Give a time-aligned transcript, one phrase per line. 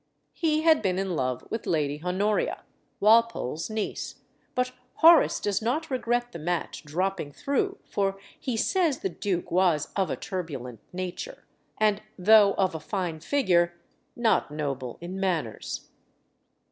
[0.33, 2.63] He had been in love with Lady Honoria,
[2.99, 4.15] Walpole's niece;
[4.55, 9.91] but Horace does not regret the match dropping through, for he says the duke was
[9.95, 11.45] of a turbulent nature,
[11.77, 13.79] and, though of a fine figure,
[14.15, 15.89] not noble in manners.